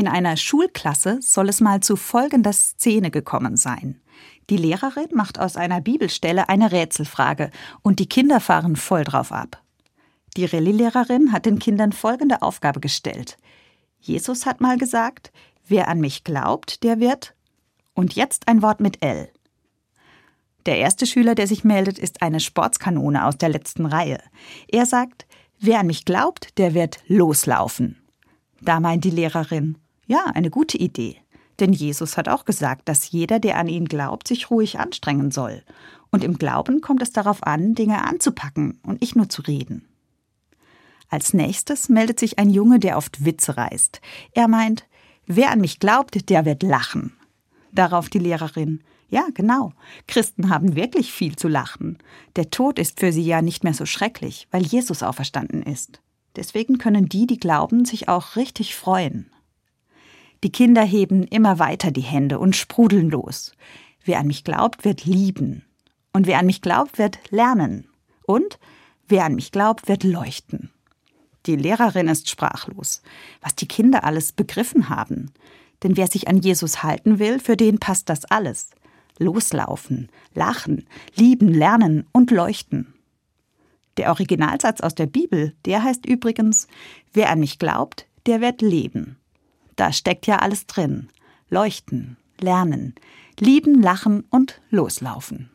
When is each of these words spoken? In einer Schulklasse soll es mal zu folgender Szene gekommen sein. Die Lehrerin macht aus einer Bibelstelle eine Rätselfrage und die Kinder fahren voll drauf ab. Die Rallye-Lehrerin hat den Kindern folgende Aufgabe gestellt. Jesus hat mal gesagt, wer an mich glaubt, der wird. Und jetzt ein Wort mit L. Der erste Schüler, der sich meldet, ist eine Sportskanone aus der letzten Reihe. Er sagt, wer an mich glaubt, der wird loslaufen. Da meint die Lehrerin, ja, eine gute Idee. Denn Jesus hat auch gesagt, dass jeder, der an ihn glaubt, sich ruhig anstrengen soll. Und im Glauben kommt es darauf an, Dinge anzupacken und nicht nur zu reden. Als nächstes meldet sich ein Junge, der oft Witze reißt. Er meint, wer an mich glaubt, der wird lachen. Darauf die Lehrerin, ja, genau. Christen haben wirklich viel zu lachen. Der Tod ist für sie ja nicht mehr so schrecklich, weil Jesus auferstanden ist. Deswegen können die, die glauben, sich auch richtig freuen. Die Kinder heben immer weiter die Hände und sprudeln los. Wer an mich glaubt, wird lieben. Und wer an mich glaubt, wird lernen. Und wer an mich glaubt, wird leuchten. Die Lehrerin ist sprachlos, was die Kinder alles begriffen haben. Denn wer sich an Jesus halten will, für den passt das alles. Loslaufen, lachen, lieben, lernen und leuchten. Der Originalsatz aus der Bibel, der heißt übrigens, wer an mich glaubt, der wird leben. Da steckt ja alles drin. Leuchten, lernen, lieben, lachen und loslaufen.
In 0.00 0.08
einer 0.08 0.38
Schulklasse 0.38 1.18
soll 1.20 1.50
es 1.50 1.60
mal 1.60 1.80
zu 1.80 1.94
folgender 1.94 2.54
Szene 2.54 3.10
gekommen 3.10 3.58
sein. 3.58 4.00
Die 4.48 4.56
Lehrerin 4.56 5.10
macht 5.12 5.38
aus 5.38 5.58
einer 5.58 5.82
Bibelstelle 5.82 6.48
eine 6.48 6.72
Rätselfrage 6.72 7.50
und 7.82 7.98
die 7.98 8.08
Kinder 8.08 8.40
fahren 8.40 8.76
voll 8.76 9.04
drauf 9.04 9.30
ab. 9.30 9.62
Die 10.38 10.46
Rallye-Lehrerin 10.46 11.32
hat 11.32 11.44
den 11.44 11.58
Kindern 11.58 11.92
folgende 11.92 12.40
Aufgabe 12.40 12.80
gestellt. 12.80 13.36
Jesus 13.98 14.46
hat 14.46 14.62
mal 14.62 14.78
gesagt, 14.78 15.32
wer 15.68 15.88
an 15.88 16.00
mich 16.00 16.24
glaubt, 16.24 16.82
der 16.82 16.98
wird. 16.98 17.34
Und 17.92 18.14
jetzt 18.14 18.48
ein 18.48 18.62
Wort 18.62 18.80
mit 18.80 19.04
L. 19.04 19.28
Der 20.64 20.78
erste 20.78 21.04
Schüler, 21.04 21.34
der 21.34 21.46
sich 21.46 21.62
meldet, 21.62 21.98
ist 21.98 22.22
eine 22.22 22.40
Sportskanone 22.40 23.26
aus 23.26 23.36
der 23.36 23.50
letzten 23.50 23.84
Reihe. 23.84 24.18
Er 24.66 24.86
sagt, 24.86 25.26
wer 25.58 25.80
an 25.80 25.88
mich 25.88 26.06
glaubt, 26.06 26.56
der 26.56 26.72
wird 26.72 27.00
loslaufen. 27.06 27.98
Da 28.62 28.80
meint 28.80 29.04
die 29.04 29.10
Lehrerin, 29.10 29.76
ja, 30.10 30.26
eine 30.34 30.50
gute 30.50 30.76
Idee. 30.76 31.18
Denn 31.60 31.72
Jesus 31.72 32.16
hat 32.16 32.28
auch 32.28 32.44
gesagt, 32.44 32.88
dass 32.88 33.12
jeder, 33.12 33.38
der 33.38 33.56
an 33.58 33.68
ihn 33.68 33.84
glaubt, 33.84 34.26
sich 34.26 34.50
ruhig 34.50 34.80
anstrengen 34.80 35.30
soll. 35.30 35.62
Und 36.10 36.24
im 36.24 36.36
Glauben 36.36 36.80
kommt 36.80 37.00
es 37.00 37.12
darauf 37.12 37.46
an, 37.46 37.76
Dinge 37.76 38.04
anzupacken 38.04 38.80
und 38.82 39.02
nicht 39.02 39.14
nur 39.14 39.28
zu 39.28 39.42
reden. 39.42 39.86
Als 41.10 41.32
nächstes 41.32 41.88
meldet 41.88 42.18
sich 42.18 42.40
ein 42.40 42.50
Junge, 42.50 42.80
der 42.80 42.96
oft 42.96 43.24
Witze 43.24 43.56
reißt. 43.56 44.00
Er 44.32 44.48
meint, 44.48 44.84
wer 45.26 45.52
an 45.52 45.60
mich 45.60 45.78
glaubt, 45.78 46.28
der 46.28 46.44
wird 46.44 46.64
lachen. 46.64 47.12
Darauf 47.70 48.08
die 48.08 48.18
Lehrerin, 48.18 48.82
ja, 49.10 49.28
genau. 49.32 49.74
Christen 50.08 50.50
haben 50.50 50.74
wirklich 50.74 51.12
viel 51.12 51.36
zu 51.36 51.46
lachen. 51.46 51.98
Der 52.34 52.50
Tod 52.50 52.80
ist 52.80 52.98
für 52.98 53.12
sie 53.12 53.24
ja 53.24 53.42
nicht 53.42 53.62
mehr 53.62 53.74
so 53.74 53.86
schrecklich, 53.86 54.48
weil 54.50 54.62
Jesus 54.62 55.04
auferstanden 55.04 55.62
ist. 55.62 56.00
Deswegen 56.34 56.78
können 56.78 57.08
die, 57.08 57.28
die 57.28 57.38
glauben, 57.38 57.84
sich 57.84 58.08
auch 58.08 58.34
richtig 58.34 58.74
freuen. 58.74 59.30
Die 60.42 60.52
Kinder 60.52 60.82
heben 60.82 61.24
immer 61.24 61.58
weiter 61.58 61.90
die 61.90 62.00
Hände 62.00 62.38
und 62.38 62.56
sprudeln 62.56 63.10
los. 63.10 63.52
Wer 64.04 64.18
an 64.18 64.26
mich 64.26 64.44
glaubt, 64.44 64.84
wird 64.84 65.04
lieben. 65.04 65.64
Und 66.12 66.26
wer 66.26 66.38
an 66.38 66.46
mich 66.46 66.62
glaubt, 66.62 66.98
wird 66.98 67.18
lernen. 67.30 67.88
Und 68.24 68.58
wer 69.06 69.24
an 69.24 69.34
mich 69.34 69.52
glaubt, 69.52 69.88
wird 69.88 70.02
leuchten. 70.02 70.70
Die 71.46 71.56
Lehrerin 71.56 72.08
ist 72.08 72.28
sprachlos, 72.28 73.02
was 73.40 73.54
die 73.54 73.68
Kinder 73.68 74.04
alles 74.04 74.32
begriffen 74.32 74.88
haben. 74.88 75.30
Denn 75.82 75.96
wer 75.96 76.06
sich 76.06 76.28
an 76.28 76.38
Jesus 76.38 76.82
halten 76.82 77.18
will, 77.18 77.38
für 77.38 77.56
den 77.56 77.78
passt 77.78 78.08
das 78.08 78.24
alles. 78.24 78.70
Loslaufen, 79.18 80.08
lachen, 80.34 80.86
lieben, 81.14 81.48
lernen 81.48 82.06
und 82.12 82.30
leuchten. 82.30 82.94
Der 83.98 84.08
Originalsatz 84.08 84.80
aus 84.80 84.94
der 84.94 85.06
Bibel, 85.06 85.54
der 85.66 85.82
heißt 85.82 86.06
übrigens, 86.06 86.68
wer 87.12 87.30
an 87.30 87.40
mich 87.40 87.58
glaubt, 87.58 88.06
der 88.26 88.40
wird 88.40 88.62
leben. 88.62 89.19
Da 89.80 89.94
steckt 89.94 90.26
ja 90.26 90.36
alles 90.40 90.66
drin. 90.66 91.08
Leuchten, 91.48 92.18
lernen, 92.38 92.94
lieben, 93.38 93.80
lachen 93.80 94.24
und 94.28 94.60
loslaufen. 94.68 95.48